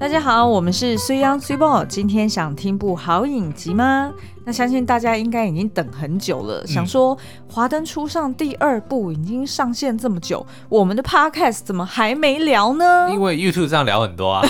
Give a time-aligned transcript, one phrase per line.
[0.00, 1.84] 大家好，我们是水央水宝。
[1.84, 4.10] 今天想听部好影集吗？
[4.46, 6.62] 那相信大家应该已经等很久了。
[6.62, 7.14] 嗯、想说
[7.52, 13.10] 《华灯初上》第二部已经上线这么久，我们的 Podcast 怎么还没聊呢？
[13.12, 14.42] 因为 YouTube 上聊很多啊。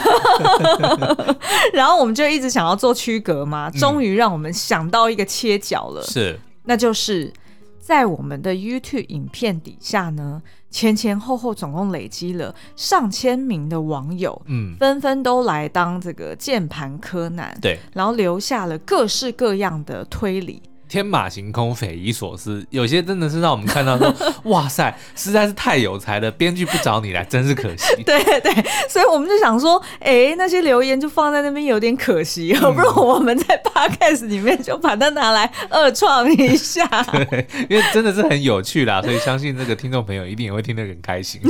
[1.75, 6.01] 然后我们就一直想要做区隔嘛，终于让我们想到一个切角了。
[6.05, 7.32] 是、嗯，那就是
[7.81, 10.41] 在我们的 YouTube 影片底下呢。
[10.71, 20.62] 前前后后总共累积了上千名的网友，嗯，纷纷都来当这个键盘柯南，对，然后留下了各式各样的推理。
[20.91, 24.12] 天马行空、匪夷所思，有些真的是让我们看到说，
[24.51, 26.29] 哇塞，实在是太有才了！
[26.33, 27.95] 编剧不找你来，真是可惜。
[28.03, 28.53] 对对，
[28.89, 36.85] 所以我们就想说，哎，那些留言就放在那边有点可惜，嗯、不如我们在 Podcast 里面就把它拿来二创一下。
[37.30, 41.41] 对，因为真的是很有趣啦，所以相信这个听众朋友一定也会听得很开心。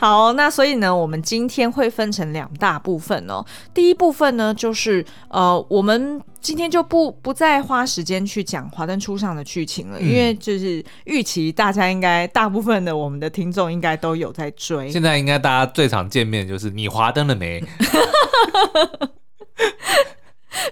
[0.00, 3.46] 好，那所以呢，我们今天会分成两大部分哦。
[3.72, 6.20] 第一部分呢，就是呃，我们。
[6.46, 14.88] 今天就不不再花时间去讲《华灯初上》的剧情了，嗯、因为就是预期大家应该大部分的我们的听众应该都有在追。
[14.88, 17.60] 现在应该大家最常见面就是你华灯了没？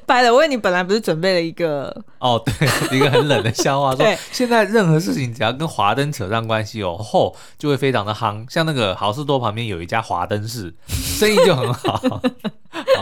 [0.06, 8.44] 白 了，我为你本来不是准备了一个哦，对，一个很冷的笑话，说现在任何事情只要跟华灯扯上关系哦，后就会非常的夯。
[8.50, 12.20] 像那个好事多旁边有一家华灯市，生意就很好，哦、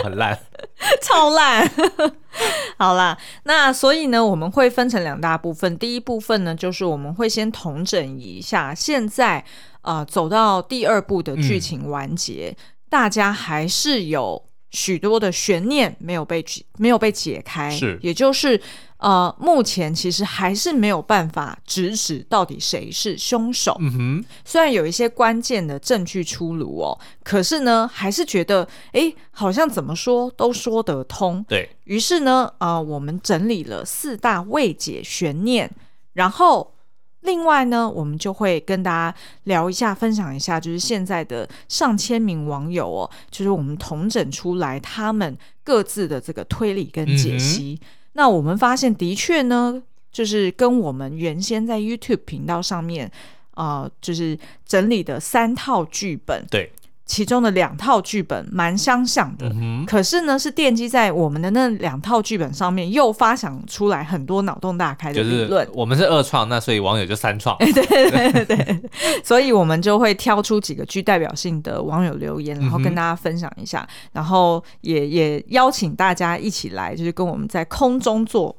[0.05, 0.39] 很烂，
[1.03, 1.71] 超烂。
[2.79, 5.77] 好啦，那所以呢，我们会分成两大部分。
[5.79, 9.39] 第一部分呢，就是我们会先统整一下现在
[9.83, 14.43] 啊、呃，走到第二部的剧情完结，嗯、大家还是有。
[14.73, 18.61] 许多的悬念没有被解，没有被解开，是，也就是
[18.97, 23.77] 呃，目前其实还是没有办法指指到底谁是凶手。
[23.81, 31.45] 嗯哼，虽然有一些关键的证据出炉哦，可是呢，还是觉得哎，好像怎么说都说得通。
[31.49, 35.71] 对，于是呢，呃，我们整理了四大未解悬念，
[36.15, 36.75] 然后。
[37.23, 47.79] 另外呢，我们就会跟大家聊一下，分享一下，就是现在的上千名网友哦，就是我们统整出来他们各自的这个推理跟解析。
[47.81, 49.83] 嗯、那我们发现，的确呢，
[50.13, 53.11] 就是跟我们原先在 YouTube 频道上面
[53.53, 56.71] 啊、呃，就是整理的三套剧本，对。
[57.05, 65.69] 其中的两套剧本蛮相像的，嗯、可是呢，是奠基在我们的那两套剧本上面，又发想出来很多脑洞大开的理论。
[65.75, 67.57] 我们是二创，那所以网友就三创。
[67.59, 68.83] 对对对对，
[69.23, 78.57] 所以我们就会挑出几个具代表性的网友留言，然后跟大家分享一下，嗯、然后也也邀请大家一起来，就是跟我们在空中做。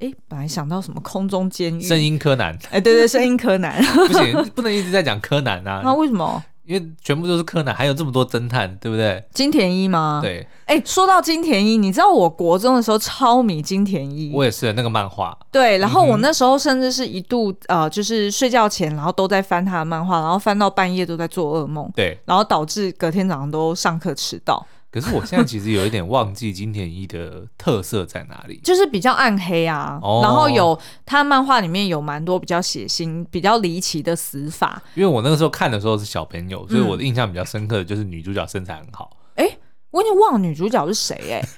[0.00, 2.56] 哎，本来想到什么空中监狱，声音柯南。
[2.70, 3.82] 哎，对对，声音柯南。
[4.06, 5.80] 不行，不能一直在讲柯南啊。
[5.84, 6.44] 那为什么？
[6.66, 9.22] 因为全部都是柯南，还有这么多侦探，对不对？
[9.32, 10.20] 金田一吗？
[10.22, 10.46] 对。
[10.64, 14.32] 哎，说到金田一，你知道我国中的时候超迷金田一。
[14.34, 15.36] 我也是那个漫画。
[15.52, 21.90] 对，然后我那时候甚至是一度、嗯、呃，就是睡觉前，然后都在翻他的漫画，然后翻到半夜都在做噩梦。
[21.94, 22.18] 对。
[22.24, 24.66] 然后导致隔天早上都上课迟到。
[24.94, 34.80] 可是我现在其实有一点忘记金田一的特色在哪里，就是比较暗黑啊，哦、然后有他漫画里面有蛮多比较血腥、比较离奇的死法。
[34.94, 39.10] 因为我那个时候看的时候是小朋友，所以我的印象比较深刻的就是女主角身材很好。
[39.34, 39.58] 哎、嗯。
[39.94, 41.48] 我已经忘了女主角是谁哎、欸，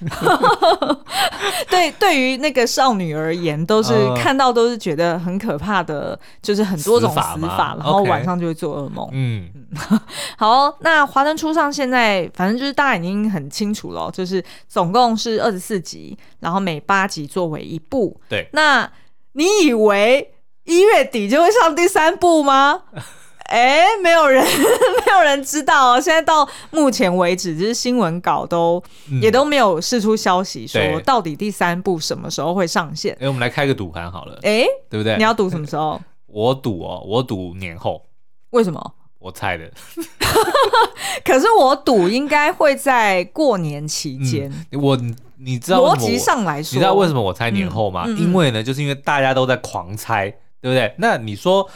[1.71, 9.09] 对，对于那个少女而言，都是看到都是觉得很可怕的，就是很多种死法，死法然后晚上就会做噩梦。
[9.11, 9.49] 嗯，
[10.37, 18.19] 好，那华灯初上现在反正就是大家已经很清楚了，就是总共是二十四集，然后每八集作为一部。
[18.29, 18.89] 对，那
[19.33, 20.33] 你以为
[20.63, 22.83] 一月底就会上第三部吗？
[23.47, 24.43] 哎，没有人，
[25.05, 26.01] 没有人知道哦。
[26.01, 33.17] 现在到目前为止，就是新闻稿都、嗯、也都没有释出消息，说到底第三部什么时候会上线。
[33.21, 35.15] 哎，我们来开个赌盘好了，哎，对不对？
[35.15, 36.01] 你要赌什么时候？
[36.25, 38.03] 我赌哦，我赌年后。
[38.49, 38.93] 为什么？
[39.27, 39.69] 我猜的。
[41.23, 44.51] 可是我赌应该会在过年期间。
[44.71, 44.97] 嗯、我
[45.37, 48.05] 你知道逻辑上来说，你知道为什么我猜年后吗？
[48.07, 50.29] 嗯嗯嗯、因为呢，就是因为大家都在狂猜，
[50.61, 50.93] 对不对？
[50.97, 51.69] 那你说。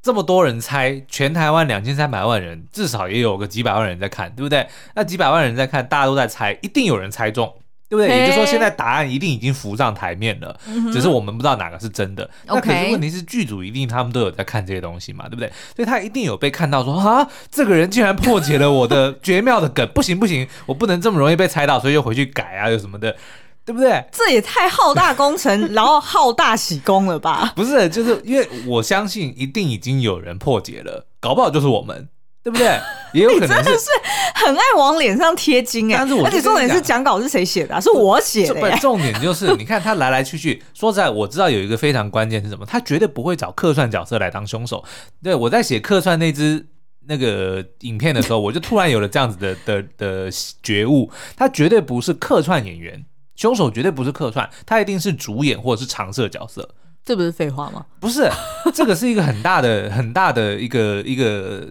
[0.00, 4.66] 这么多人猜，全台湾两千三百万人，至少也有个几百万人在看，对不对？
[4.94, 7.52] 那几百万人在看，大家都在猜，一定有人猜中，
[7.88, 8.08] 对不对？
[8.08, 12.28] 也就是说，现在答案一定已经浮上台面了，嗯、只是我们不知道哪个是真的。
[12.46, 15.50] 那可是问题是，剧组一定他们都有在看这些东西嘛，对不对？
[15.74, 23.16] 所以他一定有被看到说，说啊，这个人竟然破解了我的绝妙的梗，不行不行，我不能这么容易被猜到，所以又回去改啊，又什么的。
[23.64, 24.02] 对不对？
[24.10, 27.52] 这也太浩大工程，然后好大喜功了吧？
[27.54, 32.08] 不是，就是因为我相信一定已经有人破解了，搞不好就是我们，
[32.50, 32.80] 对对不对？
[33.14, 33.86] 也有可能是，是
[34.34, 35.96] 很爱往脸上贴金哎。
[35.96, 37.80] 但是我，而且重点是讲稿是谁写的啊？
[37.80, 38.76] 是我写的。
[38.78, 44.84] 重点就是，你看他来来去去，说实在，我知道有一个非常关键是什么，他绝对不会找客串角色来当凶手。
[45.22, 46.66] 对，我在写客串那只
[47.06, 50.30] 那个影片的时候，我就突然有了这样子的的的
[50.62, 53.02] 觉悟，他绝对不是客串演员，
[53.36, 56.68] 凶手绝对不是客串，他一定是主演或者是常设角色。
[57.02, 57.86] 这不是废话吗？
[57.98, 58.28] 不是，
[58.74, 61.66] 这个是一个很大的很大的一个一个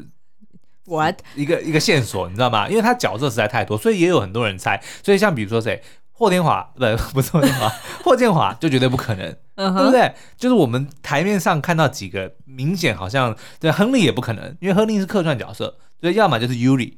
[0.87, 2.67] what 一个一个线索，你知道吗？
[2.67, 4.81] 因为他角色实在太多，所以也有很多人猜。
[5.03, 5.81] 所以像比如说谁，
[6.11, 7.69] 霍天华不不是霍天华，
[8.03, 10.11] 霍建华就绝对不可能，对不对？
[10.37, 16.95] 就是我们台面上看到几个明显好像对亨利也不可能，因为亨利是客串角色，所以要么就是 Yuri，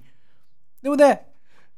[0.82, 1.18] 对不对？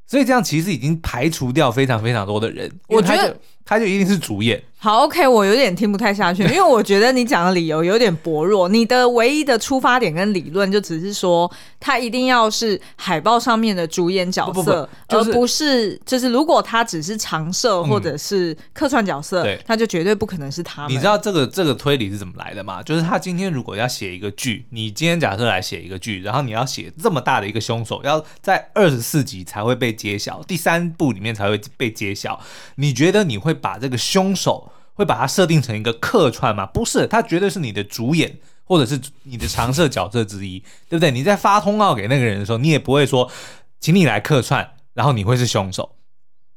[0.06, 4.62] 所以这样其实已经排除掉非常非常多的人，我觉得他就一定是主演。
[4.84, 8.68] 好，OK，我有点听不太下去， 因为我觉得你讲的理由有点薄弱。
[8.68, 20.92] 你的唯一的出发点跟理论就只是说，他一定要是海报上面的主演角色，不不不就是、而不是就是如果他只是常设或者是客串角色，嗯、他就绝对不可能是他们。
[20.92, 22.82] 你知道这个这个推理是怎么来的吗？
[22.82, 32.40] 就是他今天如果要写一个剧，你今天假设来写一个剧，然后你要写这么大的一个凶手，要在二十四集才会被揭晓，第三部里面才会被揭晓，
[32.78, 34.72] 你觉得你会会把这个凶手？
[34.94, 36.66] 会把它设定成一个客串吗？
[36.66, 40.60] 不是，他绝对是你的主演，或者是你的常设角色之一，
[40.90, 41.10] 对不对？
[41.10, 43.32] 你在发通告给那个人的时候，你也不会说，
[43.80, 45.96] 请你来客串，然后你会是凶手，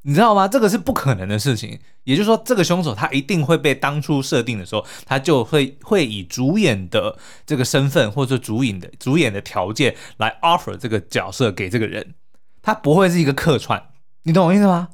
[0.03, 0.49] 你知道吗？
[0.49, 1.79] 这个是不可能的事情。
[2.03, 7.17] 也就是说，这个凶手他一定会被当初设定的时候，他就会会以主演的
[7.47, 12.15] 这个身份，或者主演的主演的条件来 offer 这个角色给这个人，
[12.61, 13.81] 他不会是一个客串。
[14.25, 14.89] 你懂我意思吗？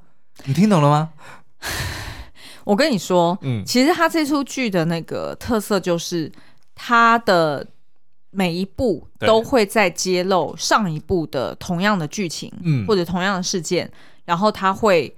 [0.45, 1.11] 你听懂了吗？
[2.71, 6.31] 我跟你说，嗯，其实他这出剧的那个特色就是，
[6.73, 7.67] 他的
[8.31, 13.91] 每一部都会在揭露上一部的同样的剧情，嗯，或者同样的事件，
[14.25, 15.13] 然后他会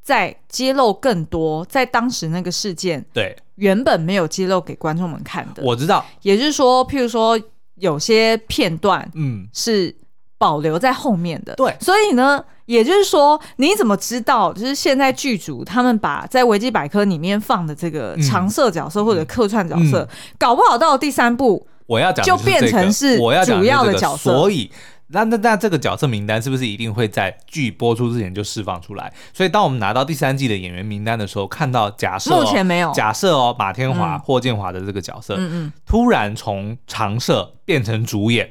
[0.00, 3.36] 再揭露更多在当时那个事件对。
[3.56, 5.64] 原本没有揭露给观众们看的。
[5.64, 7.36] 我知道，也就是说，譬如说
[7.74, 9.92] 有些片段，嗯，是
[10.38, 12.42] 保留在后面的，对，所以呢。
[12.68, 14.52] 也就是说，你怎么知道？
[14.52, 20.06] 就是现在剧组他们把在维基百科里面放的这个常设角色或者客串角色，
[20.38, 24.30] 搞不好到第三部，我要讲就变成是主要的角色。
[24.30, 24.70] 所以，
[25.06, 29.10] 那那那这个角色名单是不是一定会在剧播出之前就释放出来？
[29.32, 38.46] 所以，当我们拿到第三季的演员名单的时候，看到假设、哦、目前没有假设哦，马天华、嗯、霍建华的这个角色，嗯嗯，突然从常设变成主演，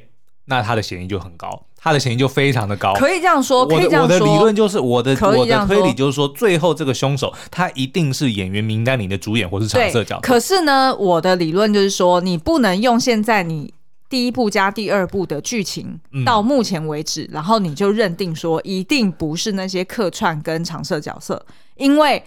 [0.46, 1.66] 那他的嫌疑就很高。
[1.88, 3.66] 他的嫌疑就非常的高，可以这样说。
[3.66, 4.14] 可以这样说。
[4.14, 10.20] 我的理论就是，我的我的推理就是说，最后这个凶手他一定是演员名单里的主演或是常设角色。
[10.20, 13.72] 可是呢，我的理论就是说，你不能用现在你
[14.10, 21.42] 第一部加第二部的剧情到目前为止，嗯、然后你就认定说一定不是那些客串跟常设角色，
[21.76, 22.22] 因为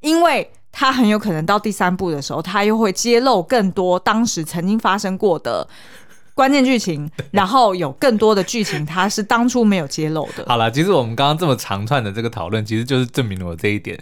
[0.00, 5.66] 因为他很有可能到第三部的时候，他又会揭露更多当时曾经发生过的。
[6.36, 10.44] 关键剧情，然后有更多的剧情，它是当初没有揭露的。
[10.46, 13.98] 好了，其实我们刚刚这么长串的这个讨论，其实就是证明了我这一点。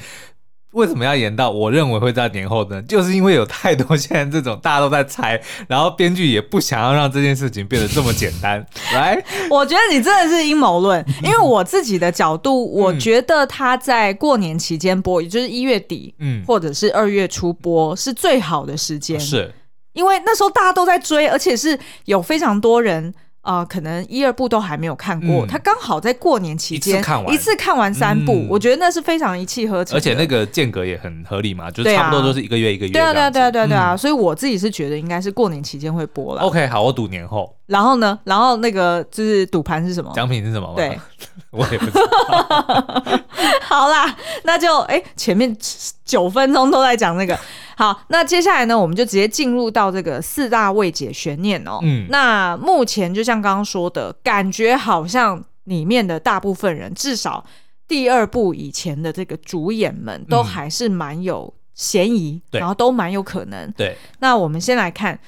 [0.73, 1.53] 为什么要延到？
[1.53, 2.83] 我认为会在年后呢？
[2.83, 8.67] 就是因为有太多现在这种大家都在猜，然后编剧也不想要让这件事情变得这么简单。
[8.93, 9.17] 来，
[9.49, 19.20] 我觉得你真的是阴谋论， 因为我自己的角度，我觉得他在过年期间播，也就是一月底，嗯，或者是二月初播，是最好的时间。
[19.20, 19.55] 是。
[19.94, 32.93] 因为那时候大家都在追，而且是有非常多人啊、呃，可能一二部都还没有看过，嗯、他刚好在过年期间一次看完，一次看完三部，嗯、我觉得那是非常一气呵成，而且那个间隔也很合理嘛，就差不多都是一个月一个月。
[32.93, 36.43] 对啊，对啊，对啊，对啊，对啊，所以我自己是觉得应该是过年期间会播了。
[36.43, 37.55] OK，好，我赌年后。
[37.67, 38.19] 然后呢？
[38.25, 40.13] 然后那个就是赌盘是什么？
[40.15, 40.73] 奖品是什么？
[40.77, 40.99] 对，
[41.51, 43.23] 我也不知道。
[43.67, 45.56] 好啦，那就哎，前面
[46.05, 47.39] 九分钟都在讲那个。
[47.77, 51.79] 好，那接下来呢，我们就直接进入到这个四大未解悬念哦。
[51.83, 57.44] 嗯，那目前就像刚刚说的，感觉好像里面的大部分人，至少
[57.89, 63.73] 第二部以前的这个主演们，都还是蛮有嫌疑，嗯、然后都蛮有可能。
[63.73, 65.19] 对，那我们先来看。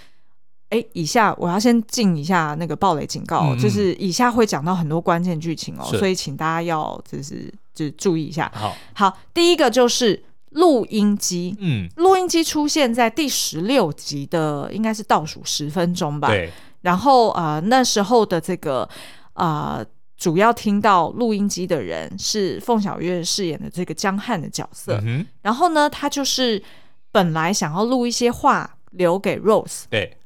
[0.77, 8.51] 哎，以下我要先进一下那个暴雷警告，就是以下会讲到很多关键剧情哦，所以请大家要就是就注意一下。
[8.55, 16.29] 好，好，第一个就是录音机，嗯，录音机出现在第十六集的应该是倒数十分钟吧。
[16.29, 16.51] 对。
[16.83, 18.89] 然后呃，那时候的这个
[19.35, 19.85] 呃，
[20.17, 24.99] 主要听到录音机的人是凤小岳饰演的这个江汉的角色。
[25.03, 25.27] 嗯哼。
[25.43, 26.63] 然后呢，他就是
[27.11, 29.85] 本来想要录一些话留给 Rose。
[29.91, 30.17] 对。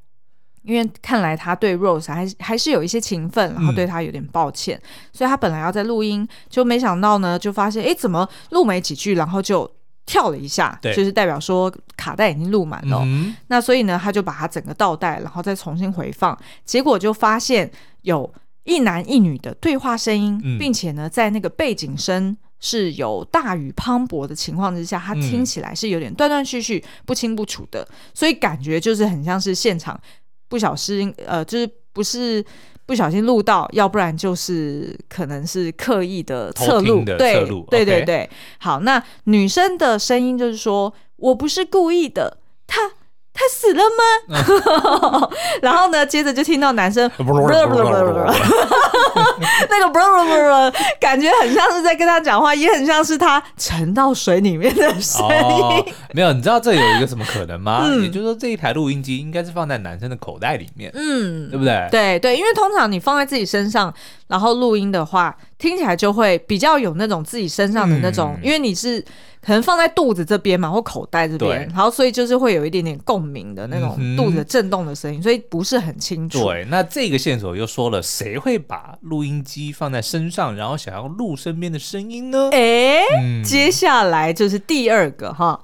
[0.63, 9.71] 因为看来他对 Rose 还还是有一些情分，然后对他有点抱歉，嗯、所以他本来要在录音，就没想到呢，就发现哎，怎么录没几句，然后就
[10.05, 13.01] 跳了一下，就是代表说卡带已经录满了。
[13.05, 17.71] 嗯、那所以呢，他就把它整个倒带，然后再重新回放，结果就发现
[18.03, 18.31] 有
[18.65, 29.99] 一男一女的对话声音，嗯、并且呢，在那个背景声是有大雨磅礴的情况之下，它听起来是有点断断续续、不清不楚的，所以感觉就是很像是现场。
[30.51, 32.45] 不小心，呃，就是不是
[32.85, 38.29] 不小心录到，要不然就是可能是刻意的侧录，对，对对对。
[38.59, 42.91] 好，那女生的声音就是说，我不是故意的，他。
[43.33, 44.03] 他死了吗？
[44.29, 45.31] 嗯、
[45.63, 47.41] 然后呢，接着就听到男生，那个不不
[49.99, 55.33] 不，感觉很像是在跟他讲话，也很像是他沉到水里面的声音。
[55.33, 57.83] 哦、没有，你知道这有一个什么可能吗？
[57.85, 61.89] 嗯、也就是说，这一台录音机应该是放在男生的口袋里面，嗯，对不对？
[61.91, 63.95] 对对，因为通常你放在自己身上，
[64.27, 69.03] 然后录音的话，听起来就会比较有那种自己身上的那种，嗯、因为你是。
[69.41, 76.45] 可能放在肚子这边嘛，或口袋这边，然后所以就是会有一点点共鸣的那种肚子震动的声音，嗯、所以不是很清楚。
[76.45, 82.51] 对，那这个线索又说了，谁会把录音机放在身上，然后想要录身边的声音呢？
[82.53, 85.61] 哎，嗯、接下来就是第二个哈。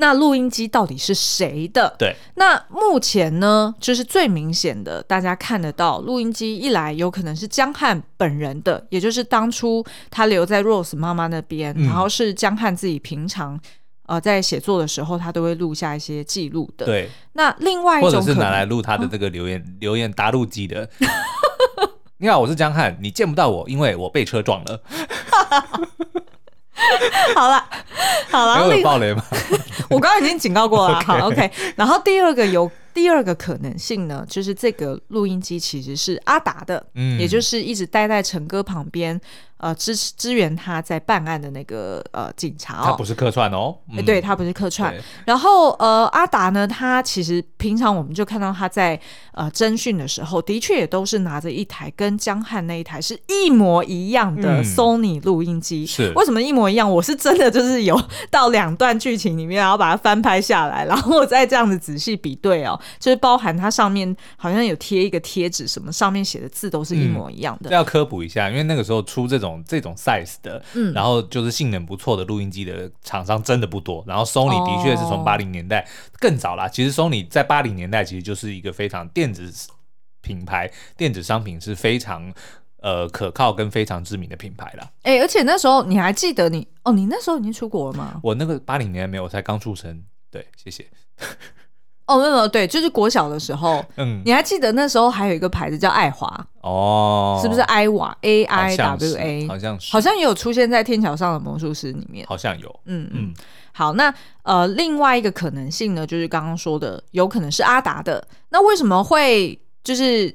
[0.00, 1.94] 那录音机到底是谁的？
[1.98, 13.58] 对，那目前呢，就是最明显的，大家看得到，录音机一来有可能是江汉本人的，也就是当初他留在 Rose 妈妈那边，嗯、然后是江汉自己平常
[14.06, 16.86] 呃在写作的时候，他都会录下一些记录的。
[16.86, 20.88] 对，那另外一种或者是拿来录他的 这个留言、嗯、留言答录机的。
[22.18, 24.80] 你好，我是江汉，你见不到我，因为我被车撞了。
[27.34, 27.64] 好了，
[28.30, 29.24] 好了，没有暴雷吗？
[29.90, 31.00] 我刚刚已经警告过了。
[31.04, 31.50] 好，OK。
[31.76, 39.20] 然后第二个有第二个可能性呢，就是这个录音机其实是阿达的，嗯，也就是一直待在陈哥旁边。
[39.58, 44.94] 呃，支持支援他在办案的那个呃警察，哦，他不是客串哦，嗯、对他不是客串。
[45.24, 48.98] 然后呃，阿达呢，他其实平常我们就看到他在
[49.32, 55.82] 呃侦讯的时候，的确也都是拿着一台跟江汉那一台是一模一样的 Sony 录音机。
[55.82, 56.88] 嗯、是为什么一模一样？
[56.88, 58.00] 我是真的就是有
[58.30, 67.70] 到两段剧情里面，然后把它翻拍下来，然后我再这样子仔细比对哦，就是包含它上面好像有贴一个贴纸，什么上面写的字都是一模一样的。
[67.70, 69.47] 嗯、要科普一下，因为那个时候出这种。
[69.66, 74.04] 这种 size 的，嗯，然后就是性能不错的录音机的厂商真的不多。
[74.06, 75.86] 然后 Sony 的确是从八零年代
[76.18, 76.68] 更早啦。
[76.68, 79.52] 其实 Sony 在八零年代其实就是一个非常电子
[80.20, 82.32] 品牌，电子商品是非常
[82.80, 84.90] 呃可靠跟非常知名的品牌啦。
[85.02, 88.20] 哎，而且那时候你还记得你哦，你那时候已经出国了吗？
[88.22, 90.02] 我那个八零年没有，我才刚出生。
[90.30, 90.86] 对，谢谢。
[92.08, 96.26] 哦，没有没有，对，就是国小的时候， 嗯，你还记得那时候还有一个牌子叫爱华
[96.62, 99.46] 哦，是不是爱娃 A I W A？
[99.46, 103.34] 好像是，好像也有出现在天桥上的魔术师里面，好像有，嗯嗯。
[103.72, 104.12] 好，那
[104.42, 108.26] 呃，另外一个可能性呢，就是刚刚说的，有可能是阿达的。
[108.48, 110.34] 那为什么会就是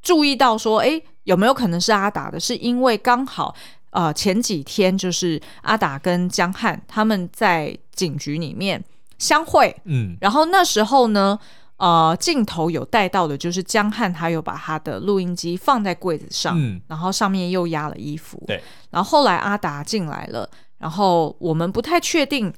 [0.00, 2.40] 注意到说，哎，有没有可能是阿达的？
[2.40, 3.54] 是因为刚好
[3.90, 8.82] 呃前几天就是阿达跟江汉他们在警局里面。
[9.18, 11.38] 相会，嗯，然后那时候呢，
[11.76, 20.48] 呃，镜头有带到的，就是江汉他有把他的录音机放在柜子上，嗯，然后上面又压了衣服，对，然后后来阿达进来了，
[20.78, 22.52] 然后我们不太确定。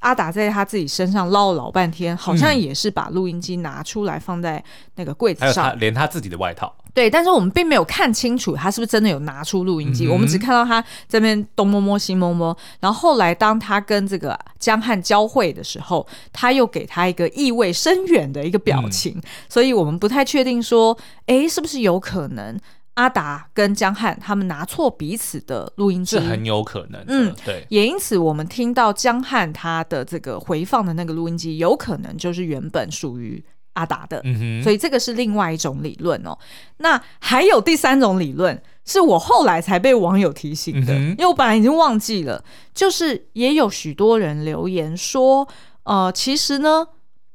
[0.00, 4.62] 阿达在他自己身上捞了老半天，好像也是把录音机拿出来放在
[4.94, 6.72] 那个柜子上，还有他连他自己的外套。
[6.98, 12.56] 对，但是我们并没有看清楚他是不是真的有拿出录音机，嗯、我们只看到他这边东摸摸西摸摸。
[12.80, 22.58] 然后后来当他跟这个江汉交汇的时候，他又给他一个意味深远的一个表情，嗯、所以我们不太确定说，哎，是不是有可能？
[22.94, 27.00] 阿达跟江汉他们拿错彼此的录音机，是很有可能。
[27.06, 27.64] 嗯，对。
[27.68, 33.40] 也因此，我们听到江汉他的这个回放的那个录音机，有可能就是原本属于
[33.78, 34.20] 阿达的。
[34.24, 34.62] 嗯。
[34.62, 36.36] 所以这个是另外一种理论哦。
[36.78, 41.10] 那还有第三种理论，是我后来才被网友提醒的，嗯。
[41.10, 42.44] 因为我本来已经忘记了。
[42.74, 45.46] 就是也有许多人留言说，
[45.84, 46.88] 呃，其实呢，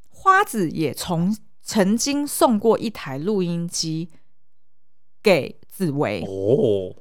[0.10, 4.10] 花子也从曾经送过一台录音机。
[5.24, 6.94] 给紫薇哦，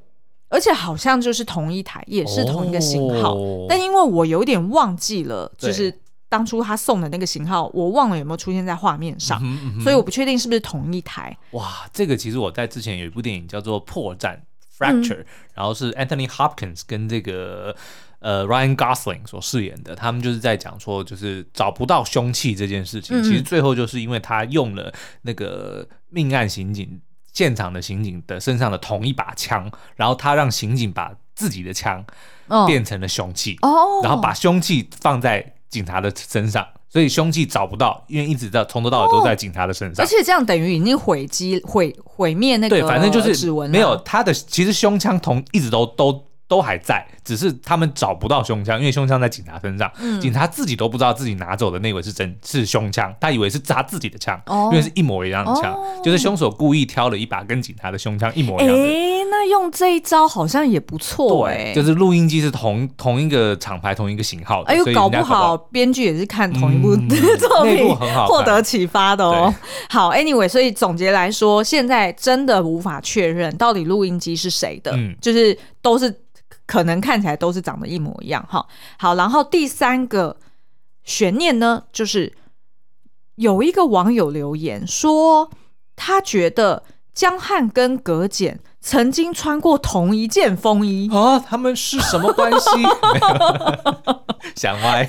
[0.49, 5.93] 而且好像就是同一台，也是同一个型号，哦、但因为我有点忘记了，就是
[6.33, 11.37] 当初他送的那个型号，我忘了有没有出现在画面上，嗯嗯、所以我不确定是不是同一台。
[11.51, 14.35] 哇，这个其实我在之前有一部电影叫做《破绽》
[14.79, 17.77] （Fracture），、嗯、然后是 Anthony Hopkins 跟这个
[18.21, 26.99] 呃 Ryan Gosling 所饰演的，他们就是在讲说，就是找不到凶器这件事情，嗯、其实最后就是因为他用了那个命案刑警
[27.35, 32.03] 现场的刑警的身上的同一把枪，然后他让刑警把自己的枪
[32.67, 36.65] 变成了凶器，哦，然后把凶器放在警察的身上。
[36.89, 46.25] 所以凶器找不到，因为一直到从头到尾都在警察的身上，哦、而且这样等于已经毁机毁毁灭那个对，反正就是指纹没有他的，其实胸腔同一直都都。
[46.53, 58.83] 都还在，只是他们找不到胸腔，因为胸腔在警察身上，嗯、警察自己都不知道自己拿走的那位是真是胸腔，他以为是他自己的枪，哦、因为是一模一样的枪，哦、就是凶手故意挑了一把跟警察的胸腔一模一样的。
[58.83, 67.09] 哎，那用这一招好像也不错哎，就是录音机是同同一个厂牌、同一个型号的，哎呦，搞不好编剧也是看同一部、嗯、
[67.41, 67.89] 作品
[68.27, 69.55] 获得启发的哦。
[69.89, 76.22] 好，Anyway，所以总结来说，现在真的无法确认到底录音机是谁的，嗯、就是都是。
[76.73, 78.67] 可能看起来都是长得一模一样哈。
[78.99, 80.35] 好，然后第三个
[81.05, 82.33] 悬念呢，就是
[83.35, 85.51] 有一个网友留言说，
[85.95, 92.71] 他觉得江汉跟葛俭曾经穿过同一件风衣啊，他们是什么关系？
[94.57, 95.07] 想歪。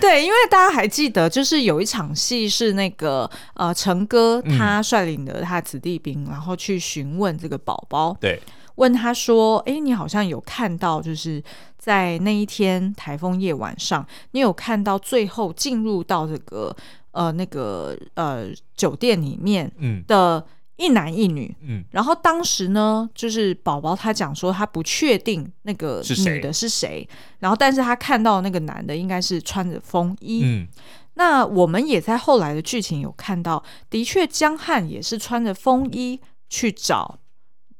[0.00, 8.16] 对，因为大家还记得，就是有一场戏是那个呃，成哥他率领的他的子弟兵，嗯、然后去询问这个宝宝。
[8.20, 8.42] 对。
[8.80, 11.42] 问他说：“哎，你好像有看到，就是
[11.76, 16.74] 在那一天台风夜晚上，你有看到最后进入到这个
[17.12, 19.70] 呃那个呃酒店里面
[20.06, 20.42] 的
[20.76, 21.54] 一男一女。
[21.60, 27.08] 嗯，然后当时呢，就是宝宝他讲说他不确定那个女的是谁，是谁，
[27.40, 30.40] 然后但是他看到那个男的应该是穿着风衣。
[30.42, 30.66] 嗯，
[31.14, 36.18] 那我们也在后来的剧情有看到，的确江汉也是穿着风衣
[36.48, 37.18] 去找。”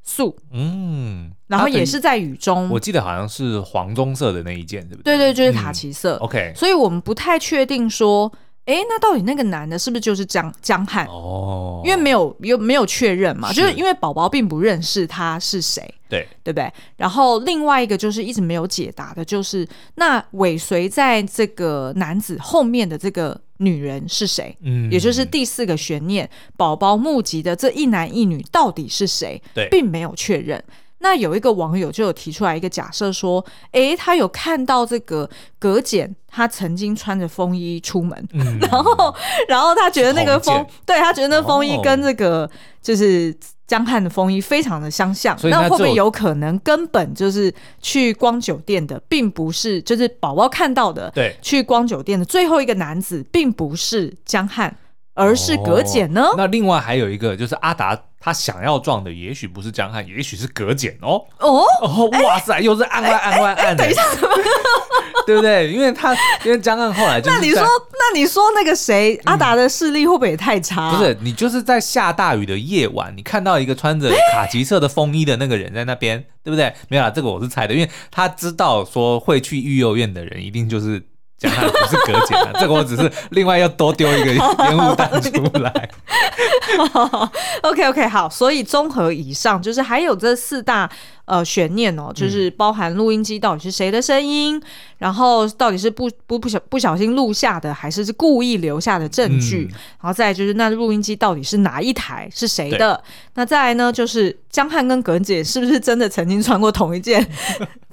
[0.03, 5.17] 素，嗯，然后也是在雨中，我记得好像是黄棕色的那一件，对不对？
[5.17, 6.17] 对对，就是卡其色。
[6.17, 8.33] 嗯、OK，所以我们不太确定说，
[8.71, 11.07] 哎，那到底那个男的是不是就是江江汉？
[11.07, 16.73] 哦，因为没有又没有确认嘛，是就是因为宝宝并不认识他是谁，对对不对？
[16.97, 23.41] 然后另外一个就是一直没有解答的，就是那尾随在这个男子后面的这个。
[23.63, 24.57] 女人是谁？
[24.63, 29.39] 嗯，也就是第四个悬念，宝宝目击的这一男一女到底是谁？
[29.53, 30.65] 对，并没有确认。
[31.01, 39.15] 那有一个网友就有提出来一个假设说，诶，他有看到这个葛俭，他曾经穿着风衣出门，嗯、然后，
[39.49, 42.49] 然后他觉得那个风，对，他觉得那风衣跟这个
[42.81, 43.37] 就是。
[43.71, 51.09] 江汉的风衣非常的相像，那会不会有可能根本就是去光酒店的，并不是就是宝宝看到的？
[51.13, 54.77] 对，去光酒店的最后一个男子，并不是江汉，
[55.15, 56.23] 而是葛俭呢？
[56.23, 57.97] 哦，那另外还有一个就是阿达。
[58.21, 61.25] 他想要撞的也许不是江汉，也许是葛俭哦。
[61.39, 64.03] 哦哦，哇塞，欸、又是案外案外案的，等一下，
[65.27, 65.73] 对不对？
[65.73, 70.99] 因为他因为江汉后来就是那你说那你说那个谁、嗯、阿达的视力会不会也太差、啊？
[70.99, 76.73] 不是，你就是在下大雨的夜晚，你看到一个穿着卡其色的风衣的那个人在那边，欸、对不对？
[76.89, 81.03] 没有啦，这个我是猜的，因为他知道说会去育幼院的人一定就是。
[81.41, 84.33] 讲它不是葛俭啊，这个我只是另外要多丢一个
[84.69, 85.91] 烟雾弹出来。
[87.63, 90.89] OK OK 好，所以综合以上，就是还有这四大。
[91.31, 94.63] 呃，悬念哦，就是包含录音机到底是谁的声音，嗯、
[94.99, 103.01] 然后到底是不不不小不小心录下的，还是是故意留下的证据，嗯、然后再来就是那录音机到底是哪一台，是谁的？
[103.35, 107.25] 那再来呢，就是江汉跟耿姐是不是真的曾经穿过同一件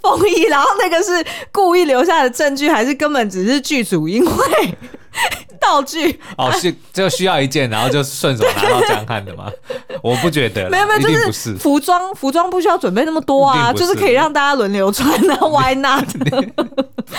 [0.01, 0.41] 风衣？
[0.49, 4.75] 然后那个是故意留下的证据，还是根本只是剧组因为？
[5.59, 9.51] 道具哦，是就需要一件，然后就顺手拿到江汉的吗？
[10.01, 16.05] 我不觉得，没有没有，就是服装服装不需要准备那么多啊，是就是可以让大家轮流穿啊， Why not？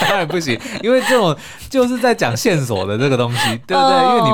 [0.00, 1.36] 当然不行，因为这种
[1.68, 3.98] 就是在讲线索的这个东西，对不对？
[3.98, 4.30] 因为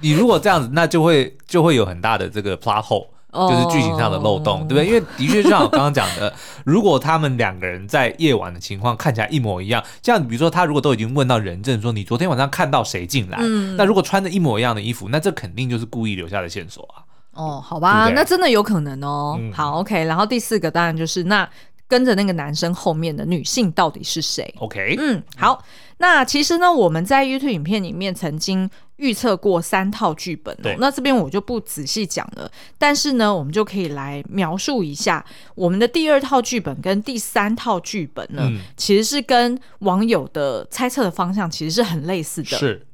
[0.00, 3.06] 你你如果这样子，那就会就会有很大的这个 plot hole。
[3.32, 4.68] 就是剧情上的漏洞，oh.
[4.68, 4.86] 对不对？
[4.86, 6.32] 因为的确就像我刚刚讲的，
[6.66, 17.00] 如果他们两个人在夜晚的情况看起来一模一样，像比如说他如果都已经问到人证，说你昨天晚上看到谁进来，嗯、那如果穿着一模一样的衣服，那这肯定就是故意留下的线索啊。
[17.32, 19.38] 哦，好吧，对对那真的有可能哦。
[19.40, 20.04] 嗯、好，OK。
[20.04, 21.48] 然后第四个当然就是那
[21.88, 24.96] 跟着那个男生后面的女性到底是谁？OK。
[24.98, 25.64] 嗯，好。
[25.96, 28.68] 那其实呢，我们在 YouTube 影片里面曾经。
[29.02, 32.48] 预测过三套剧本哦，那这边我就不仔细讲了。
[32.78, 35.24] 但是呢，我们就可以来描述一下
[35.56, 42.56] 我们的第二套剧本跟第三套剧本呢，嗯、其实是跟网友的猜测的方向其实是很类似的。
[42.56, 42.86] 是，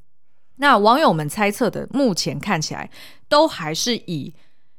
[0.56, 2.90] 那网友们猜测的，目前看起来
[3.28, 4.32] 都还是以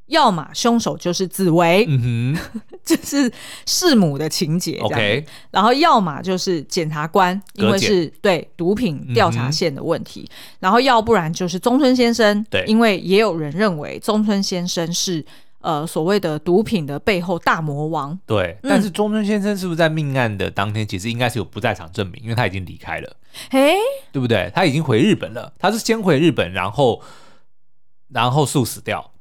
[0.10, 3.32] 要么凶手就是紫薇，嗯哼， 这是
[3.66, 4.78] 弑母的情节。
[4.80, 10.30] OK，然后要么就是检察官，因为是对毒品调查线的问题。
[10.30, 15.24] 嗯、然后要不然就是中村先生，对，因为也有人认为中村先生是
[15.62, 18.18] 呃所谓的毒品的背后大魔王。
[18.26, 23.16] 对，嗯、但是中村先生是不是在命案的当天其实应该是有不在场证明，因为他已经离开了，
[23.52, 23.76] 嘿，
[24.12, 24.52] 对不对？
[24.56, 27.02] 他已经回日本了，他是先回日本，然后
[28.10, 29.12] 然后速死掉。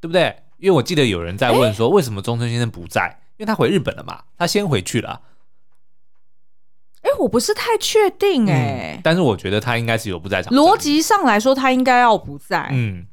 [0.00, 0.42] 对不对？
[0.58, 3.02] 因为我记得有人在问说，为什么中村先生不在？
[3.02, 5.20] 欸、因为他回日本了嘛，他先回去了。
[7.02, 10.52] 哎，我不是太确定哎、嗯，但是我觉得他应该是有不在场。
[10.52, 12.68] 逻辑上来说，他应该要不在。
[12.72, 13.06] 嗯，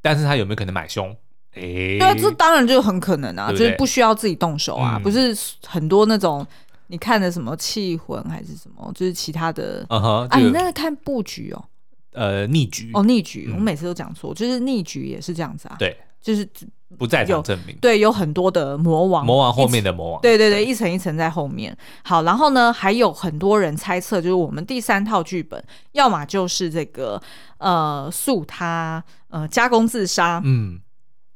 [0.00, 1.14] 但是他有没有可能买凶？
[1.52, 6.46] 哎，对啊，这当然就很可能啊，对对就是不需要自己动手啊，嗯、不是很多那种
[6.86, 9.84] 你看的什么气魂还是什么，就是其他的。
[9.90, 11.62] 嗯哼，啊，你那个看布局哦。
[12.12, 15.76] 呃，逆局哦，逆局，我每次都讲错，就是逆局也是这样子啊。
[15.78, 16.48] 对，就是
[16.98, 17.76] 不在场证明。
[17.80, 20.20] 对，有很多的魔王，魔王后面的魔王。
[20.20, 21.76] 对对对，一层一层在后面。
[22.02, 27.22] 好，然后呢，还有很多人猜测，就是我们第三套剧本，要么就是这个
[27.58, 30.80] 呃素他呃加工自杀，嗯，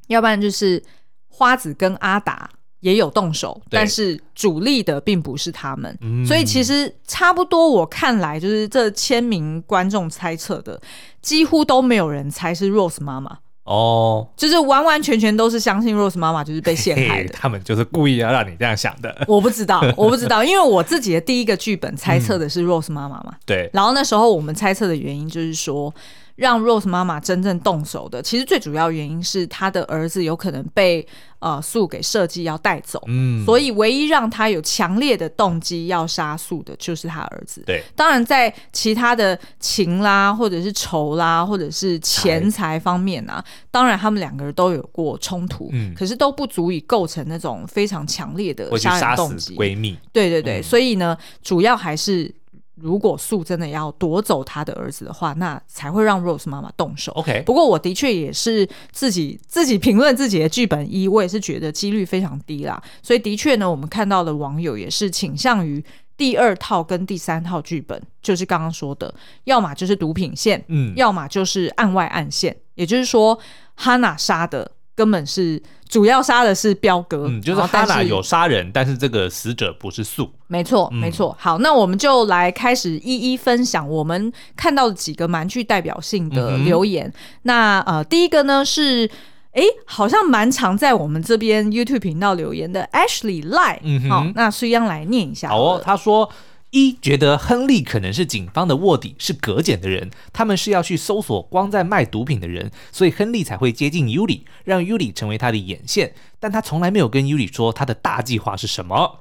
[0.08, 0.82] 要不然就是
[1.28, 2.50] 花子跟阿达。
[2.84, 7.66] 也有动手，但是主力的并不是他们，嗯、所以其实差不多。
[7.66, 10.78] 我看来，就是这千名观众猜测的，
[11.22, 17.32] 几乎都没有人猜是 Rose 妈妈哦，就是完完全全都是相信 Rose 妈妈就是被陷害的。
[17.32, 19.16] 他们就是故意要让你这样想的。
[19.26, 23.28] 我不知道，我不知道， 因为我自己的第一个剧本猜测的是 Rose 妈妈嘛。
[23.30, 25.94] 嗯、对，然后那时候我们猜测的原因就是说。
[26.36, 31.06] 让 Rose 妈妈真正动手的，其实最主要原因是她的儿子有可能被
[31.38, 37.62] 呃素给设计要带走，嗯，所以唯一让他有强烈的动机要杀素的就是他儿子。
[37.64, 49.54] 对，当然在其他的情啦，或者是仇啦，或者是钱财方面啊，当然他们两个人都有过冲突，嗯，可是都不足以构成那种非常强烈的杀人动机。
[49.54, 52.34] 闺蜜，对对对，嗯，所以呢，主要还是。
[52.74, 57.12] 如果素真的要夺走他的儿子的话，那才会让 Rose 妈妈动手。
[57.12, 62.82] OK，不过我的确也是自己自己评论自己的剧本一，我也是觉得几率非常低啦。
[63.02, 65.84] 所以的确呢，我们看到的网友也是倾向于
[66.16, 73.38] 第二套跟第三套剧本，就是刚刚说的，要么就是毒品线，嗯，要么就是案外案线，也就是说
[73.74, 74.72] 哈娜杀的。
[74.96, 81.36] 根本是主要杀的是彪哥，嗯，就是哈娜有杀人，但是这个死者不是素，没错，没错。
[81.38, 87.06] 好，那我们就来开始一一分享我们看到的几个蛮具代表性的留言。
[87.06, 89.10] 嗯、那呃，第一个呢是，
[89.52, 95.56] 哎，好像蛮常在我们这边 YouTube 频道留言的 Ashley Lie，嗯好，那苏央来念一下好。
[95.56, 96.30] 好哦，他说。
[96.74, 109.20] 一觉得亨利可能是警方的卧底，是葛检的人，他们是要去搜索光在卖毒品的人，所以亨利才会接近尤里，让尤里成为他的眼线，但他从来没有跟尤里说他的大计划是什么。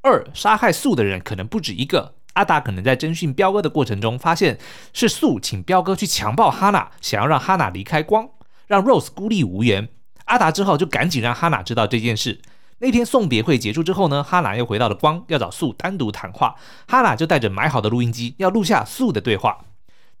[0.00, 4.58] 二，杀害素的人可能不止一个，阿达可能在侦讯彪哥的过程中发现
[4.94, 8.26] 是素请彪哥去强暴哈娜，想要让哈娜离开光，
[8.68, 9.86] 让 Rose 孤立无援，
[10.24, 12.40] 阿达之后就赶紧让哈娜知道这件事。
[12.78, 16.56] 那天送别会结束之后呢，哈娜又回到了光，要找素单独谈话。
[16.86, 19.58] 哈娜就带着买好的录音机要录下素的对话，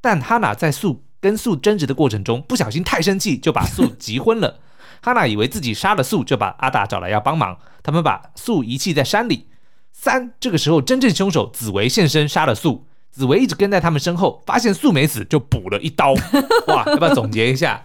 [0.00, 4.60] 但哈娜在素跟素争执的过程中不小心太生气，就把素急昏了。
[5.02, 7.58] 哈娜以为自己杀了素，就把阿达找来要帮忙。
[7.82, 9.48] 他们把素遗弃在山里。
[9.92, 16.14] 三，这个时候真正凶手紫薇现身杀了素，紫薇一直跟在他们身后，发现素没死就补了一刀。
[16.68, 17.82] 哇，要不要总结一下？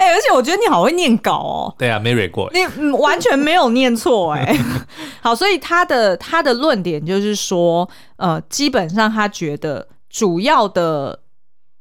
[0.00, 1.74] 哎、欸，而且我觉得你好会念稿哦。
[1.76, 2.50] 对啊，没蕊过。
[2.54, 4.56] 你、嗯、完全没有念错哎。
[5.20, 7.86] 好，所以他的他的论点就是说，
[8.16, 11.20] 呃，基本上他觉得主要的、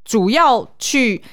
[0.03, 1.23] 主要去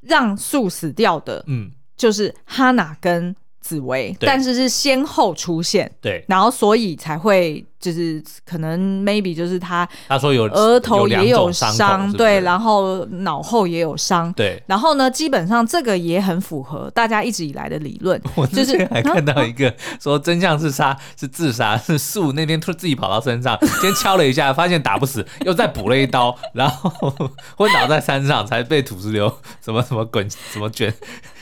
[0.00, 3.36] 让素死掉的，嗯，就是哈娜跟
[3.68, 7.64] 紫薇，但是是先后出现，对，然后所以才会。
[7.80, 18.20] 就是可能 maybe 就是他，他说有额头也有伤，是是对，然后脑后也有伤，对，然后呢，基本上这个也很符合大家一直以来的理论。
[18.34, 26.90] 我之前还看到一个说真相是杀是自杀，是树那天突自己跑到山上， 先敲了一下，发现打不死，又再补了一刀，然后
[27.56, 29.32] 昏倒在山上，才被土石流
[29.64, 30.92] 什么什么滚什么卷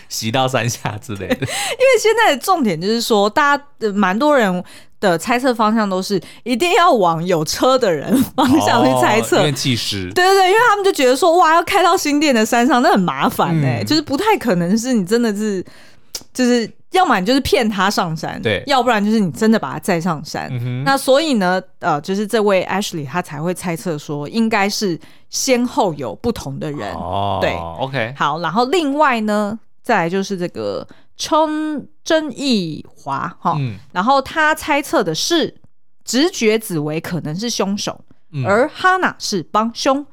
[0.08, 1.34] 袭到山下之类的。
[1.36, 3.64] 因为现在的重点就是说，大家
[3.94, 4.62] 蛮多人。
[4.98, 9.42] 的猜测方向都是一定要往有车的人方向去猜测，
[9.76, 10.10] 师。
[10.14, 15.62] 对对对，因为他们就觉得说，哇，要开到新店的山上，那很麻烦哎、欸嗯，就是不太可能是你真的是，
[16.32, 20.48] 就是要么你就是骗他上山，对，要不然就是你真的把他载上山。
[20.50, 26.90] 嗯、那所以呢，呃，就是这位 Ashley 他才会猜测说，应该是先后有不同的人。
[26.94, 29.58] 哦，对，OK，好，然后另外呢。
[29.86, 30.84] 再来就是这个
[31.16, 35.54] 冲真义华哈，嗯、然后他猜测的是
[36.04, 40.04] 直觉紫薇可能是凶手，嗯、而哈娜是帮凶。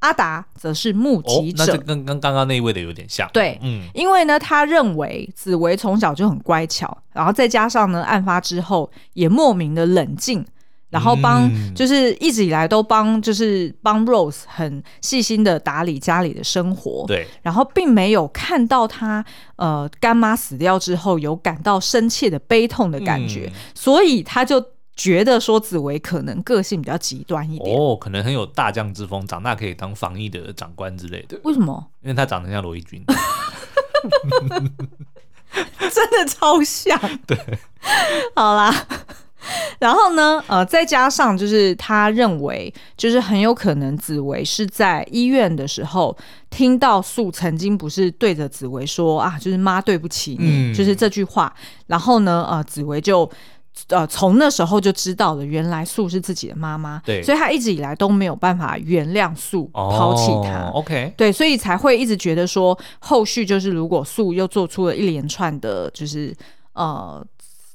[0.00, 3.26] 阿达则是目击者，哦、那这跟跟刚刚那一位的有点像。
[3.32, 10.44] 对，嗯，因为呢，他认为紫薇从小就很乖巧，然后再加上呢，案发之后也莫名的冷静，
[10.94, 19.24] 然后帮、嗯、就是一直以来都帮就是帮 Rose 很细心的打理家里的生活，对，然后并没有看到他
[19.56, 24.64] 呃干妈死掉之后有感到深切的悲痛的感觉，嗯、所以他就。
[24.96, 31.36] 觉得说紫薇可能个性比较极端一点哦，可能很有大将之风，长大可以当防疫的长官之类的。
[31.42, 31.84] 为什么？
[32.00, 33.04] 因为他长得像罗一钧，
[35.90, 36.96] 真的超像。
[37.26, 37.36] 对，
[38.36, 38.72] 好啦，
[39.80, 46.16] 然后呢，呃，再加上就是他认为，就是很有可能紫薇是在医院的时候
[46.50, 51.54] 听到素曾经不是对着紫薇说啊，就是妈对不起你，嗯、就是这句话。
[51.86, 53.30] 然后呢，呃，紫薇就。
[53.88, 60.70] 呃，从那时候就知道了，原来素是自己的妈妈，对，所以她一直以来都没有办法原谅素，抛弃他。
[60.72, 66.32] OK，对，所以才会一直觉得说，后续就是如果素又做出了一连串的，就是
[66.74, 67.20] 呃，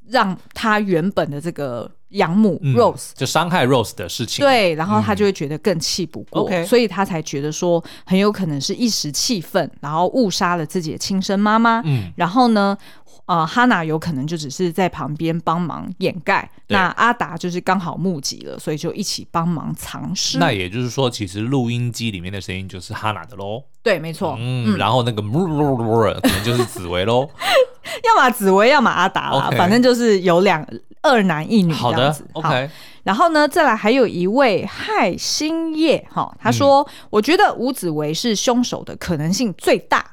[0.10, 11.82] 让他原本的这个养母 Rose、嗯、就伤害 Rose 的事情，对，然后他就会觉得更气不过，所以他才觉得说，很有可能是一时气愤，然后误杀了自己的亲生妈妈。
[11.86, 12.78] 嗯，然后呢？
[13.26, 20.40] 呃，哈娜有可能就只是在旁边帮忙掩盖，那阿达就是刚好目击了，所以就一起帮忙藏尸。
[20.40, 23.64] 那也就是说，其实录音机里面的声音就是哈娜的喽。
[23.84, 24.36] 对，没错。
[24.40, 27.30] 嗯，嗯然后那个 可能就是紫薇喽。
[28.06, 30.66] 要么紫薇，要么阿达啦，Okay 反正就是有两
[31.02, 32.26] 二男一女这样子。
[32.34, 32.70] 好的，OK。
[33.04, 40.06] 然后呢，再来还有一位害星夜哈，他说：“嗯、我觉得吴紫薇是凶手的可能性最大。”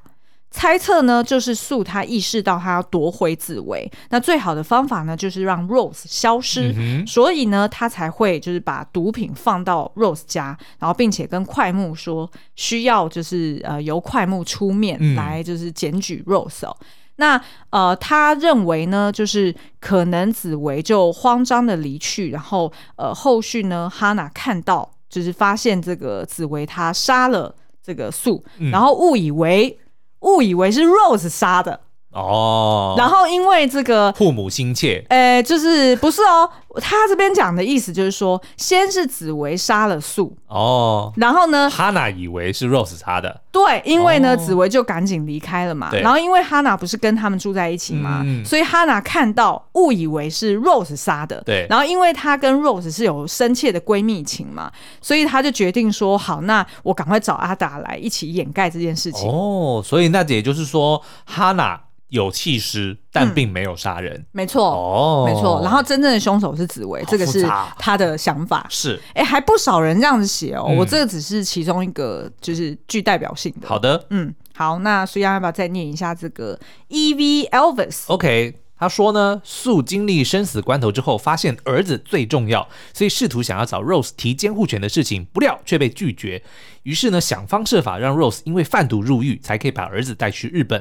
[0.48, 16.74] 猜测呢，就是素他意识到他要夺回紫薇，那最好的方法呢，就是让 Rose 消失，嗯、所以呢，他才会就是把毒品放到 Rose 家，然后并且跟快木说需要就是呃由快木出面来就是检举 Rose 哦。
[16.80, 29.78] 嗯、那呃，他认为呢，就是可能紫薇就慌张的离去，然后呃后续呢，哈娜看到就是发现这个紫薇她杀了这个素，嗯、然后误以为。
[30.20, 31.78] 误以为是 Rose 杀的
[32.16, 36.50] 哦，然后因为这个父母心切，呃，就是不是哦。
[36.78, 45.88] 他这边讲的意思就是说，先是紫薇杀了素哦，然后呢，哈娜以为是 Rose 杀的，对，因为呢，紫薇就赶紧离开了嘛。
[45.90, 51.66] 对，然后因为哈娜不是跟他们住在一起嘛，所以哈娜看到误以为是 Rose 杀的，对。
[51.70, 59.26] 然后因为她跟 Rose 是有深切的闺蜜情嘛，所以她就决定说，好，那我赶快找阿达来一起掩盖这件事情。
[59.30, 61.80] 哦，所以那也就是说，哈娜。
[62.08, 64.14] 有弃尸，但并没有杀人。
[64.14, 65.60] 嗯、没错，哦，没错。
[65.62, 67.42] 然后真正的凶手是紫薇，这个是
[67.78, 68.66] 他的想法。
[68.70, 70.66] 是，哎，还不少人这样子写哦。
[70.68, 73.66] 嗯、我这个只是其中一个，就是具代表性的。
[73.66, 74.78] 好的，嗯，好。
[74.78, 77.48] 那苏央要不要再念一下这个 E.V.
[77.50, 86.42] Elvis？OK，、okay, 他说呢，素经历生死关头之后，发现儿子最重要，所以试图想要找 Rose 提监护权的事情，不料却被拒绝。
[86.84, 90.80] 于是呢，想方设法让 Rose 因为贩毒入狱，才可以把儿子带去日本。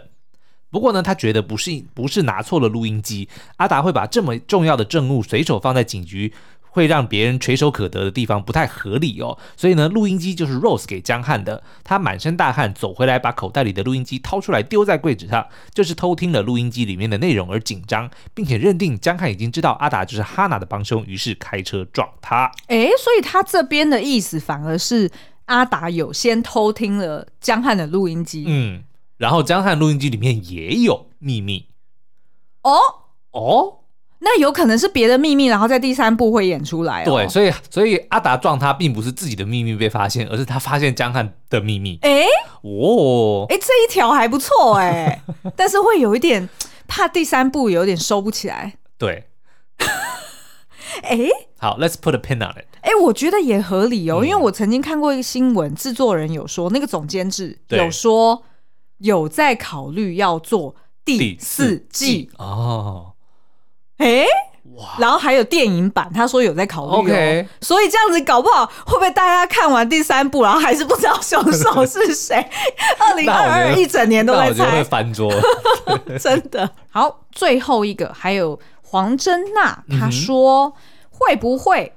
[0.75, 6.33] 不过呢，他觉得不是不是拿错了录音机，阿达会把这么重要的证物随手放在警局，
[6.63, 9.37] 会让别人垂手可得的地方不太合理哦。
[9.55, 11.63] 所以呢，录音机就是 Rose 给江汉的。
[11.85, 22.51] 他满身大汗走回来，把口袋里的录音机掏出来丢在柜子上，就是偷听了录音机里面的内容而紧张，并且认定江汉已经知道阿达就是哈娜的帮凶，于是开车撞他。
[22.67, 25.09] 诶，所以他这边的意思反而是
[25.45, 28.43] 阿达有先偷听了江汉的录音机。
[28.45, 28.83] 嗯。
[29.17, 31.67] 然后江汉录音机里面也有秘密
[32.63, 32.77] 哦
[33.31, 33.79] 哦，
[34.19, 37.05] 那有可能是别的秘密，然后在第三部会演出来哦。
[37.05, 41.99] 对，所以所以阿达撞他，并不是自己的秘密被发现，而是他发现江汉的秘密。
[42.01, 42.25] 哎
[42.61, 45.21] 哦，哎，这一条还不错哎，
[45.55, 46.49] 但是会有一点
[46.87, 48.73] 怕第三部有点收不起来。
[48.97, 49.27] 对，
[51.03, 51.19] 哎，
[51.59, 52.65] 好，Let's put a pin on it。
[52.81, 58.43] 哎，我觉得也合理哦，嗯、因为我曾经看过一个新闻，制作人有说，那个总监制有说。
[58.99, 63.13] 有在考虑要做第四季哦，
[63.97, 64.25] 哎，
[64.75, 64.95] 哇！
[64.97, 67.47] 然后还有电影版，他说有在考虑哦，Okay.
[67.61, 72.35] 所以这样子搞不好会不会大家看完第三部，然后还是不知道凶手是谁？
[72.99, 75.31] 二零二二一整年都在猜，会翻桌，
[76.19, 76.69] 真的。
[76.89, 80.73] 好，最后一个还有黄真娜，她说、嗯、
[81.09, 81.93] 会不会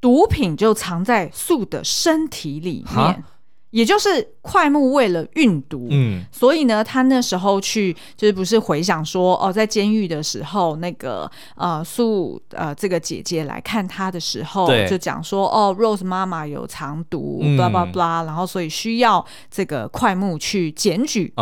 [0.00, 3.22] 毒品就藏在素的身体里面？
[3.70, 14.88] 也就是快木为了运毒，嗯，所以呢，他那时候去就是不是回想说哦，在监狱的时候，那个呃素呃这个姐姐来看他的时候，对。
[14.88, 17.56] 就讲说哦，Rose 妈妈有藏毒，嗯。
[17.56, 21.32] 巴拉巴拉，然后所以需要这个快木去检举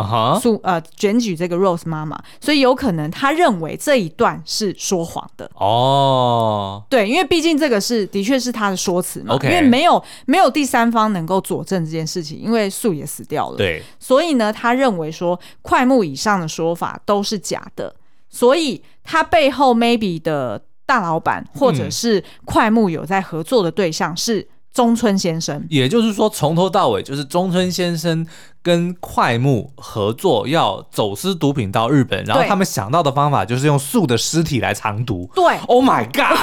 [0.41, 5.49] 素呃检举这个 Rose 妈妈，所以有可能他认为这一段是说谎的。
[5.55, 9.35] 哦，对，因为毕竟这个是的确是他的说辞嘛。
[9.35, 17.95] OK 因为没有没有第三方能够佐证这件事情，因为素也死掉了，对，所以呢，他认为说快木以上的说法都是假的，
[18.29, 28.25] 所以他背后 maybe 的大老板或者是快木有在合作的对象是中村先生，也就是说从头到尾就是中村先生
[28.61, 35.29] 跟快木合作要走私毒品到日本，然后他们想到的方法就是用素的尸体来藏毒。
[35.33, 36.37] 对，Oh my God！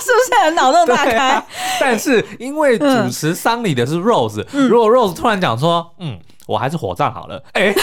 [0.00, 0.44] 是不是？
[0.44, 1.16] 很脑洞大开？
[1.16, 1.46] 啊、
[1.80, 7.74] 但是因为主持丧礼的是 Rose，、嗯、如果 Rose 突然讲说，嗯，我还是火葬好了，哎、欸，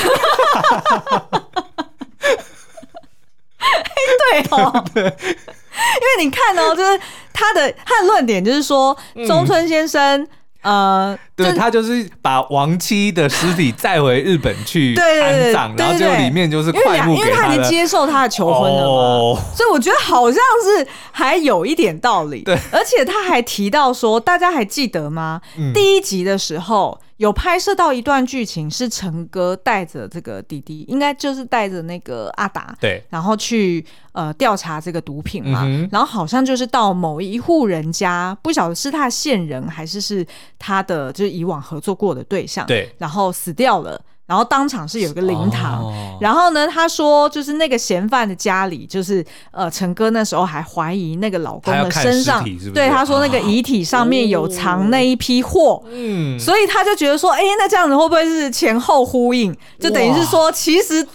[4.32, 7.00] 对哦，对，因为你看哦，就是
[7.34, 8.98] 他的他的论点就是说，
[9.28, 10.22] 中村先生。
[10.22, 10.30] 嗯
[10.66, 22.42] 呃，对，他就是把亡妻的尸体载回日本去 安葬，然后就里面就是快木给他，因为他已经接受他的求婚了嘛，哦、所以我觉得好像是还有一点道理。
[22.42, 25.42] 对，而且他还提到说，大家还记得吗？
[25.58, 27.00] 嗯、第一集的时候。
[27.18, 40.28] 有拍摄到一段剧情，是陈哥带着这个弟弟，应该就是带着那个阿达，对，然后去呃调查这个毒品嘛，嗯、然后好像就是到某一户人家，不晓得是他的线人还是是
[40.60, 44.00] 他的就是以往合作过的对象，对，然后死掉了。
[44.28, 59.56] 然后当场是有一个灵堂，哦、然后呢，他说就是那个嫌犯的家里，就是呃，陈哥那时候还怀疑那个老公的身上，是是对他说那个遗体上面有藏那一批货，嗯、哦，所以他就觉得说，哎，那这样子会不会是前后呼应？
[59.80, 61.08] 就等于是说，其实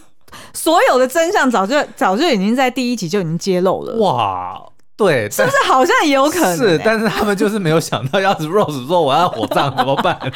[0.54, 3.96] 所有的真相早就早就已经在第一集就已经揭露了。
[3.96, 4.62] 哇，
[5.00, 6.56] 对，是不是好像也有可能、欸？
[6.56, 10.18] 是，但是他们就是没有想到，要是 Rose 说我要火葬怎么办？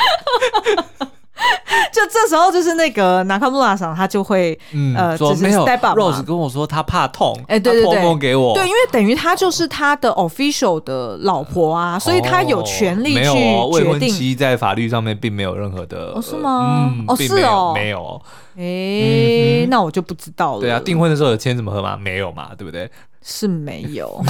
[1.92, 13.34] 就这时候，就是那个纳卡穆拉桑，他就会、嗯、呃，说没有 step up Rose 跟我说他怕痛，哎、欸，对对对，托给我，对，因为等于他就是他的 official 的老婆啊，所以他有权利去决定。
[13.34, 16.90] 没有哦、未婚妻在法律上面并没有任何的，哦，是吗？
[16.90, 18.20] 嗯、哦，是哦，没有。
[18.56, 20.60] 哎、欸，嗯、那我就不知道了。
[20.60, 21.96] 对啊，订婚的时候有签什么合吗？
[22.00, 22.90] 没有嘛，对不对？
[23.26, 24.22] 是没有，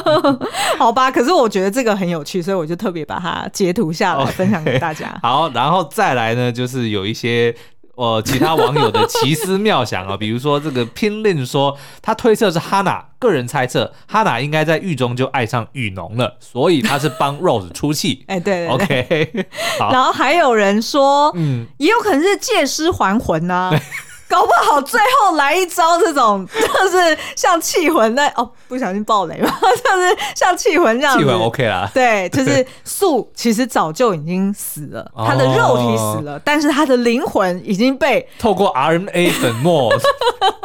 [0.78, 1.10] 好吧。
[1.10, 5.08] 可是我觉得这个很有趣，所以我就特别把它截图下来分享给大家。
[5.08, 5.20] Okay.
[5.20, 7.54] 好，然后再来呢，就是有一些
[7.96, 18.24] 呃其他网友的奇思妙想啊，比如说这个拼令说他推测是哈娜，个人猜测哈娜应该在狱中就爱上雨农了，所以他是帮 Rose 出气。
[18.28, 19.46] 哎，对，对，对，OK。
[19.92, 23.80] 然后还有人说，嗯，也有可能是借尸还魂呢、啊。
[24.30, 31.24] 搞不好最后来一招，这种 就是像气魂那哦，不小心爆雷嘛， 就是像气魂这样子。
[31.24, 39.92] 缉魂 OK 啦，对， 就是素其实早就已经死了，他的肉体死了，哦、但是他的灵魂已经被透过 RNA 粉末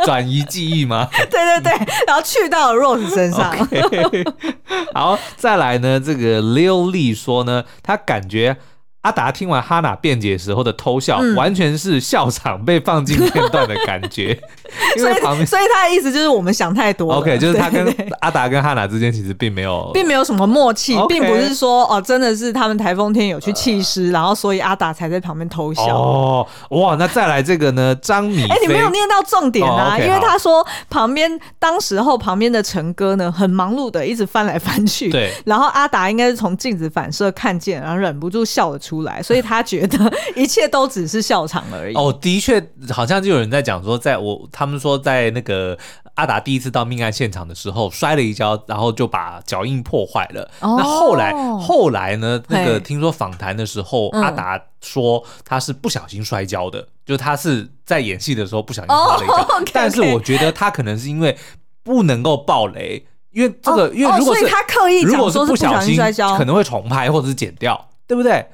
[0.06, 1.08] 转移记忆吗？
[1.12, 3.52] 对对对，然后去到了 Rose 身上。
[3.58, 4.32] Okay.
[4.94, 8.56] 好，再来呢，这个 Leo Lee 说呢，他感觉。
[9.06, 14.36] 阿达听完哈娜辩解时候的偷笑，嗯、完全是笑场被放进片段的感觉。
[14.98, 17.20] 因为旁边，所以他的意思就是我们想太多了。
[17.20, 17.86] OK， 就是他跟
[18.22, 25.96] 阿达跟哈娜之间其实并没有，并没有什么默契.并不是说哦，真的是他们台风天有去弃尸，呃、然后所以阿达才在旁边偷笑。
[25.96, 27.96] 哦，哇，那再来这个呢？
[28.02, 38.95] 张米，哎、欸，你没有念到重点啊，哦 okay, 因为他说旁边当时候旁边的陈哥呢，很忙碌的一直翻来翻去，对，然后阿达应该是从镜子反射看见，然后忍不住笑了出来。
[38.96, 41.96] 出来，所以他觉得 一切都只是笑场而已。
[41.96, 45.78] 哦，的确，好像就有人在讲说，在我他们说在那个
[46.14, 50.50] 阿达第一次到命案现场的时候摔了一跤，然后就把脚印破坏了。
[50.62, 52.42] 哦、那后来后来呢？
[52.48, 59.34] 那个听说访谈的时候，阿达说他是不小心摔跤的，嗯、就他是在演戏的时候不小心摔了一跤。
[59.36, 61.38] 哦、okay, okay 但是我觉得他可能是因为
[61.84, 67.90] 不能够爆雷，因为这个，哦、因为如果是、哦、他刻意如果是不小心摔跤，可能会重拍或者是剪掉。
[68.08, 68.46] 对不对？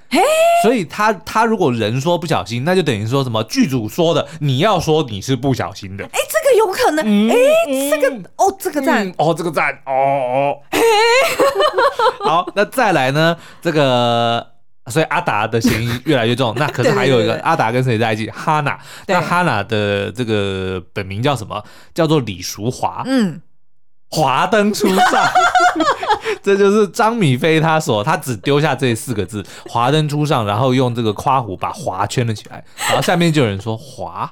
[0.64, 6.06] 所以他他如果人说不小心，那就等于说什么剧组说的，你要说你是不小心的。
[6.06, 7.30] 哎，这个有可能。
[7.30, 7.36] 哎、
[7.68, 10.58] 嗯，这个哦，这个赞、嗯，哦，这个赞，哦哦。
[12.24, 13.36] 好，那再来呢？
[13.62, 14.46] 这个，
[14.88, 16.54] 所以阿达的嫌疑越来越重。
[16.56, 18.30] 那可是还有一个阿达跟谁在一起？
[18.30, 18.80] 哈娜。
[19.08, 21.64] 那哈娜的这个本名叫什么？
[21.94, 23.02] 叫做李淑华。
[23.06, 23.42] 嗯。
[24.12, 25.26] 华灯初上，
[26.44, 34.32] 这就是张米菲他所他只丢下这四个字“华灯初上”，然后用这个夸虎把“华”圈了起来，然后下面就有人说“华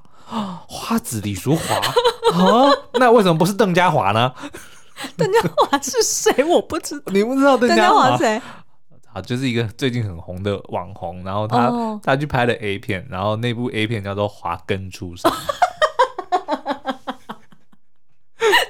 [0.67, 1.75] 花子李淑华”，
[2.35, 4.33] 啊，那为什么不是邓家华呢？
[5.15, 6.43] 邓家华是谁？
[6.43, 8.41] 我不知道，你不知道邓家华谁？
[9.13, 11.99] 啊，就是一个最近很红的网红，然后他、oh.
[12.03, 15.31] 他去拍了 A 片，然后那部 A 片叫做《华根初上》。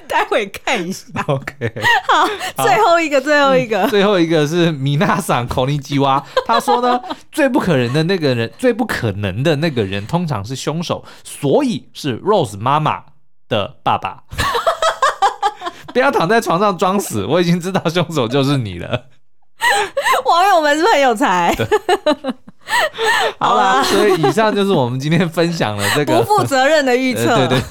[0.08, 1.06] 待会看一下。
[1.28, 1.74] OK，
[2.08, 2.26] 好，
[2.56, 6.24] 好，最后一个，最后一个，嗯、最后一个是米娜桑口尼基娃。
[6.46, 7.02] 他说呢，
[7.32, 13.04] 最不可能的那个人，最不可能的那个人，通常是凶手，所以是 Rose 妈妈
[13.48, 14.24] 的爸爸。
[15.92, 19.06] 不要躺在床上装死，我已经知道凶手就是你了。
[20.26, 21.56] 网友们是不是很有才？
[23.40, 27.36] 好啦，所以以上就是我们今天分享了这个不负责任的预测。
[27.36, 27.62] 呃、对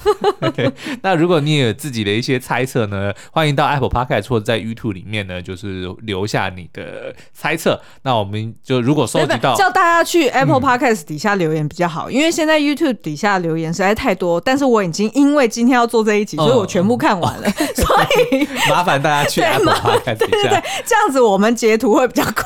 [0.40, 0.72] 对，对，
[1.03, 7.80] 那如果你也有自己的一些猜测呢，欢迎到 Apple Podcast 或者在 YouTube 里面呢，就是留下你的猜测。
[8.03, 14.40] 那我们就如果收集到，叫大家去 Apple Podcast 底下留言比较好，嗯、因为现在 YouTube 底下留言实在太多。
[14.40, 17.86] 但是我已经因为今天要做这一集，所以我全部看完了，嗯、 所
[18.32, 20.26] 以麻烦大家去 Apple Podcast 底下。
[20.30, 22.44] 对对对，这样子我们截图会比较快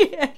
[0.00, 0.34] 一点。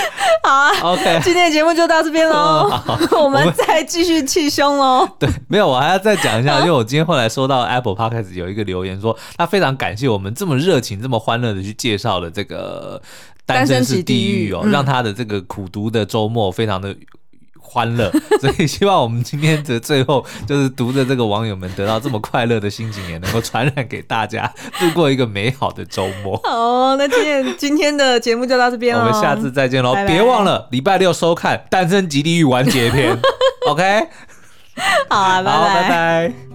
[0.42, 5.08] 好啊，OK，今天的节目就到这边喽，嗯、 我们再继续气胸喽。
[5.18, 13.00] 对，没有，我还要再讲一下， 因为我今天后来收到 Apple Podcast 有一个留言说，他非常感谢我们这么热情、这么欢乐的去介绍了这个
[13.44, 16.94] 单身是地狱哦，让他的这个苦读的周末非常的。
[17.66, 18.10] 欢乐，
[18.40, 26.36] 所以希望我们今天的最后就是读着这个网友们得到这么快乐的心情，也能够传染给大家，度过一个美好的周末。
[26.46, 29.94] 好，那今天今天的节目就到这边了，我们下次再见喽！
[30.06, 33.18] 别忘了礼拜六收看《单身极地狱》完结篇。
[33.68, 34.06] OK，
[35.08, 35.52] 好啊，拜拜。
[35.52, 36.45] 好，拜拜。